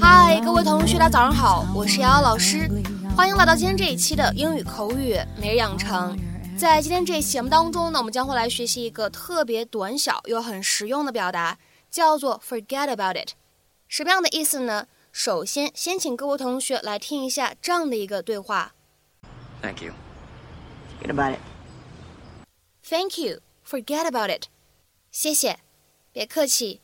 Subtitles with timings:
[0.00, 2.68] 嗨，各位同学，大家早上好，我是瑶瑶老师，
[3.16, 6.18] 欢迎来到今天这一期的英语口语每日养成。
[6.56, 11.58] 在今天这一期节目当中呢，我们将会来学习一个特别短小又很实用的表达，
[11.90, 13.32] 叫做 “forget about it”。
[13.88, 14.86] 什么样的意思呢？
[15.12, 18.74] 首先，先请各位同学来听一下这样的一个对话。
[19.60, 19.92] Thank you.
[20.98, 21.40] Forget about it.
[22.82, 23.40] Thank you.
[23.64, 24.46] Forget about it.
[25.10, 25.58] 谢谢，
[26.12, 26.80] 别客气。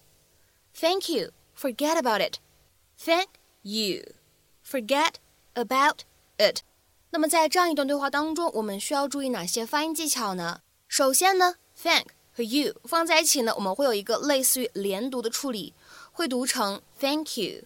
[0.78, 1.33] Thank you.
[1.59, 2.36] Forget about it.
[3.02, 3.28] Thank
[3.62, 4.12] you.
[4.64, 5.14] Forget
[5.55, 6.00] about
[6.36, 6.60] it.
[7.10, 10.60] 那么在这样一段对话当中，我们需要注意哪些发音技巧呢？
[10.86, 15.72] 首先呢，thank 和 you 放在一起呢，我们会有一个类似于连读的处理，
[16.12, 17.64] 会读成 thank you，thank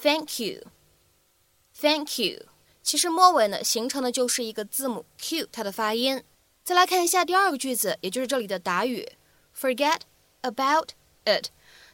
[0.00, 2.46] Thank you，thank you。
[2.82, 6.22] 其实末尾呢，形成的就是一个字母 q 它的发音。
[6.62, 9.12] 再来看一下第二个句子，也就是这里的答语
[9.58, 10.00] ，forget
[10.42, 10.90] about
[11.24, 11.46] it。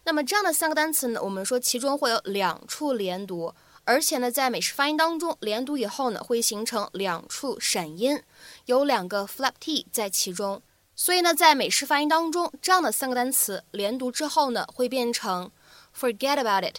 [0.05, 3.55] 那么这样的三个单词呢，我们说其中会有两处连读。
[3.85, 8.23] 而且呢，在美式发音当中，连读以后呢，会形成两处闪音，
[8.67, 10.63] 有两个 flap t 在其中。
[10.95, 15.51] 所以呢，在美式发音当中，这样的三个单词连读之后呢，会变成
[15.99, 16.79] forget about it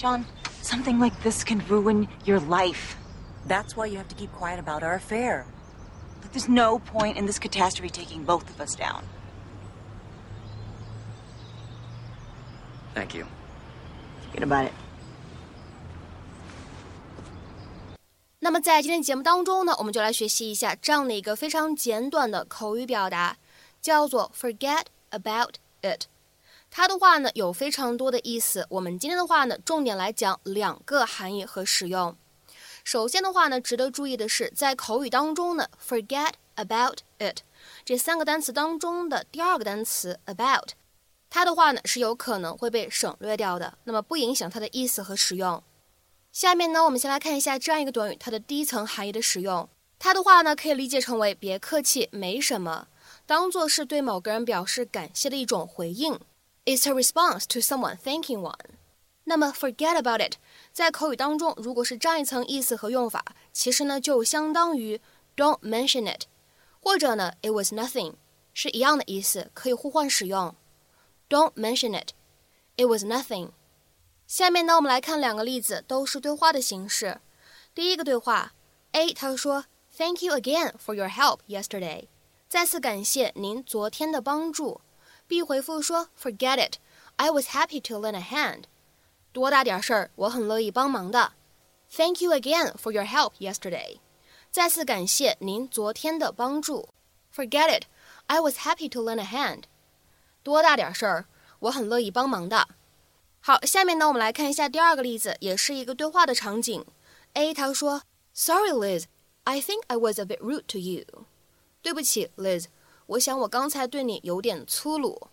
[0.00, 0.26] John,
[0.62, 2.96] something like this can ruin your life.
[3.46, 5.46] That's why you have to keep quiet about our affair.
[6.22, 9.04] Look, there's no point in this catastrophe taking both of us down.
[12.94, 13.26] Thank you.
[14.30, 14.72] Forget about it.
[18.40, 23.36] 那么在今天节目当中呢，我们就来学习一下这样的一个非常简短的口语表达，
[23.80, 26.06] 叫做 forget about it。
[26.73, 32.15] 它的话呢有非常多的意思，我们今天的话呢重点来讲两个含义和使用。
[32.85, 37.41] 首先的话呢，值得注意的是，在口语当中呢，forget about it
[37.83, 40.69] 这三个单词当中的第二个单词 about，
[41.29, 45.61] 它的话呢是有可能会被省略掉的，那么不影响它的意思和使用。
[46.31, 49.67] 下面呢，我们先来看一下这样一个短语，它的第一层含义的使用。
[49.99, 52.87] 它的话呢，可以理解成为“别客气，没什么”，
[53.27, 56.19] 当做是对某个人表示感谢的一种回应。
[56.64, 58.76] It's a response to someone thanking one。
[59.24, 60.36] 那么，forget about it，
[60.72, 65.00] 在口语当中，如果是这样一层意思和用法，其实呢就相当于
[65.36, 66.26] don't mention it，
[66.80, 68.14] 或者呢 it was nothing，
[68.54, 70.54] 是一样的意思，可以互换使用。
[71.28, 73.50] Don't mention it，it was nothing。
[74.28, 77.20] 下面呢，我们来看两个例子，都是对话的形式。
[77.74, 78.52] 第一个对话，
[78.92, 79.64] A 他说：“
[79.96, 82.06] Thank you again for your help yesterday。”
[82.48, 84.80] 再次感谢您昨天的帮助。
[85.30, 86.76] B 回复说：“Forget it.
[87.16, 88.64] I was happy to lend a hand。”
[89.32, 91.32] 多大点事儿，我很乐意帮忙的。
[91.90, 93.98] Thank you again for your help yesterday。
[94.50, 96.88] 再次感谢您昨天的帮助。
[97.34, 97.84] Forget it.
[98.26, 99.64] I was happy to lend a hand。
[100.42, 101.26] 多大点事儿，
[101.58, 102.68] 我很乐意帮忙的。
[103.40, 106.84] 好，下面呢，我们来看一下第二个例子，也是一个对话的场景。
[107.34, 108.02] A 他说：“
[108.34, 109.04] Sorry, Liz,
[109.44, 111.04] I think I was a bit rude to you。”
[111.82, 112.66] 对不起，Liz，
[113.11, 115.27] 我想我刚才对你有点粗鲁，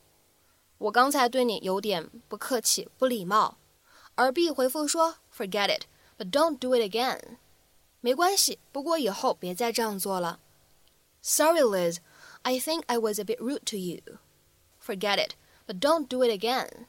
[0.78, 3.56] 我刚才对你有点不客气、不礼貌。
[4.16, 5.84] 而 B 回复说：“Forget it,
[6.19, 7.37] but don't do it again。”
[8.00, 10.41] 没关系，不过以后别再这样做了。
[11.22, 11.99] Sorry, Liz,
[12.43, 14.00] I think I was a bit rude to you.
[14.84, 15.34] Forget it,
[15.69, 16.87] but don't do it again.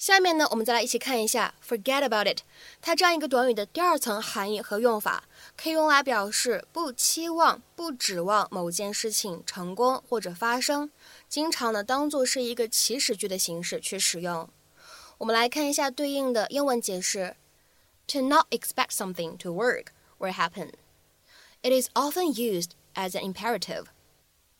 [0.00, 2.40] 下面呢，我们再来一起看一下 "forget about it"，
[2.82, 5.24] 它这样一个短语的第二层含义和用法，
[5.56, 10.90] 可以用来表示不期望、不指望某件事情成功或者发生，
[11.30, 14.48] 经常呢当做是一个祈使句的形式去使用。
[15.16, 17.34] 我们来看一下对应的英文解释：
[18.06, 19.86] to not expect something to work
[20.18, 23.86] or happen。It is often used as an imperative。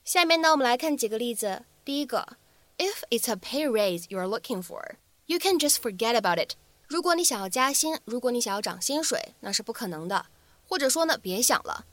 [0.03, 1.65] 下面呢，我们来看几个例子。
[1.85, 2.39] 第一个，
[2.79, 4.97] If it's a pay raise you are looking for。
[5.31, 6.55] You can just forget about it。
[6.87, 10.27] 如果你想要加薪，如果你想要涨薪水，那是不可能的。
[10.69, 11.85] 或者说呢，别想了。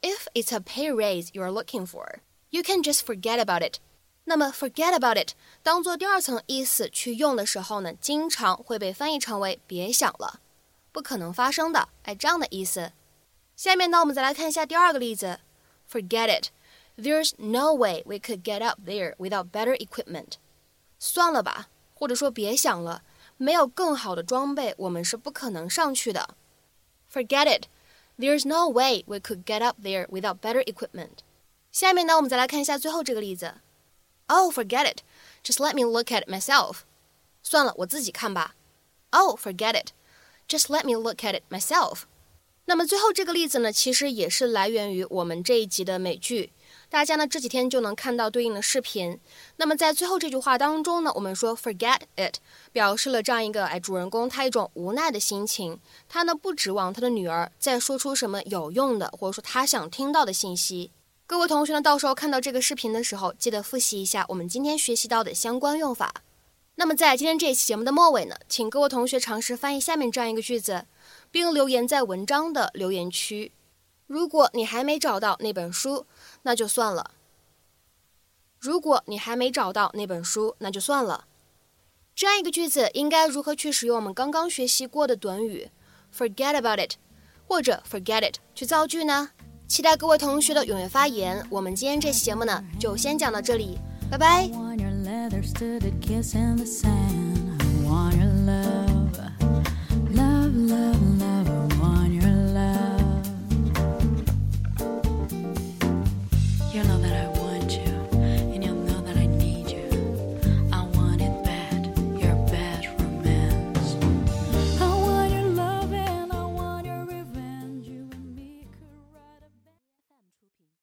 [0.00, 2.20] If it's a pay raise you are looking for,
[2.50, 3.78] you can just forget about it。
[4.24, 10.40] 那么 forget about it 当做第二层意思去用的时候呢，经常会被翻译成为别想了。
[10.92, 12.92] 不可能发生的，哎，这样的意思。
[13.56, 15.40] 下面呢，我们再来看一下第二个例子，
[15.90, 16.48] Forget it.
[16.96, 20.34] There's no way we could get up there without better equipment.
[20.98, 23.01] 算了吧， 或者说别想了，
[23.37, 26.35] 没有更好的装备，我们是不可能上去的。
[27.11, 27.65] Forget it.
[28.19, 31.23] There's no way we could get up there without better equipment.
[31.71, 33.55] 下面呢，我们再来看一下最后这个例子。
[34.27, 34.99] Oh, forget it.
[35.43, 36.81] Just let me look at it myself.
[37.41, 38.55] 算了，我自己看吧。
[39.09, 39.93] Oh, forget it.
[40.47, 42.01] Just let me look at it myself.
[42.65, 46.51] 那么最后这个例子呢，其实也是来源于我们这一集的美剧，
[46.89, 49.19] 大家呢这几天就能看到对应的视频。
[49.57, 52.35] 那么在最后这句话当中呢，我们说 forget it，
[52.71, 60.91] 表示了这样一个哎主人公他一种无奈的心情，他呢不指望他的女儿再说出什么有用的或者说他想听到的信息。
[61.25, 66.23] 各位同学呢，到时候看到这个视频的时候，记得复习一下我们今天学习到的相关用法。
[66.75, 70.85] 那么在今天这一期节目的末尾呢，请各位同学尝试翻译下面这样一个句子。
[71.31, 73.51] 并留言在文章的留言区。
[74.07, 76.05] 如果你还没找到那本书，
[76.43, 77.11] 那就算了。
[78.59, 81.25] 如果你还没找到那本书，那就算了。
[82.15, 85.69] 这样一个句子应该如何去使用我们刚刚学习过的短语
[86.17, 86.95] “forget about it”
[87.47, 89.29] 或者 “forget it” 去造句呢？
[89.67, 91.45] 期待各位同学的踊跃发言。
[91.49, 93.77] 我们今天这期节目呢，就先讲到这里，
[94.09, 94.49] 拜拜。